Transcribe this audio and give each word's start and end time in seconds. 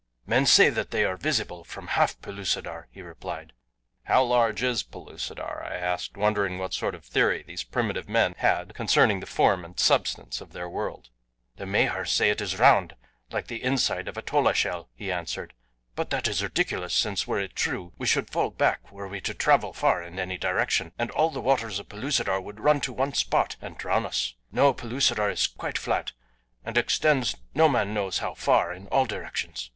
"Men 0.25 0.47
say 0.47 0.71
that 0.71 0.89
they 0.89 1.05
are 1.05 1.15
visible 1.15 1.63
from 1.63 1.89
half 1.89 2.19
Pellucidar," 2.23 2.87
he 2.91 3.03
replied. 3.03 3.53
"How 4.05 4.23
large 4.23 4.63
is 4.63 4.81
Pellucidar?" 4.81 5.63
I 5.63 5.75
asked, 5.75 6.17
wondering 6.17 6.57
what 6.57 6.73
sort 6.73 6.95
of 6.95 7.05
theory 7.05 7.43
these 7.45 7.61
primitive 7.63 8.09
men 8.09 8.33
had 8.39 8.73
concerning 8.73 9.19
the 9.19 9.27
form 9.27 9.63
and 9.63 9.79
substance 9.79 10.41
of 10.41 10.53
their 10.53 10.67
world. 10.67 11.09
"The 11.57 11.67
Mahars 11.67 12.11
say 12.11 12.31
it 12.31 12.41
is 12.41 12.57
round, 12.57 12.95
like 13.29 13.45
the 13.45 13.61
inside 13.63 14.07
of 14.07 14.17
a 14.17 14.23
tola 14.23 14.55
shell," 14.55 14.89
he 14.95 15.11
answered, 15.11 15.53
"but 15.95 16.09
that 16.09 16.27
is 16.27 16.41
ridiculous, 16.41 16.95
since, 16.95 17.27
were 17.27 17.39
it 17.39 17.55
true, 17.55 17.93
we 17.99 18.07
should 18.07 18.31
fall 18.31 18.49
back 18.49 18.91
were 18.91 19.07
we 19.07 19.21
to 19.21 19.35
travel 19.35 19.71
far 19.71 20.01
in 20.01 20.17
any 20.17 20.35
direction, 20.39 20.93
and 20.97 21.11
all 21.11 21.29
the 21.29 21.41
waters 21.41 21.77
of 21.77 21.89
Pellucidar 21.89 22.41
would 22.41 22.59
run 22.59 22.81
to 22.81 22.91
one 22.91 23.13
spot 23.13 23.55
and 23.61 23.77
drown 23.77 24.07
us. 24.07 24.33
No, 24.51 24.73
Pellucidar 24.73 25.29
is 25.29 25.45
quite 25.45 25.77
flat 25.77 26.13
and 26.65 26.75
extends 26.75 27.35
no 27.53 27.69
man 27.69 27.93
knows 27.93 28.17
how 28.17 28.33
far 28.33 28.73
in 28.73 28.87
all 28.87 29.05
directions. 29.05 29.69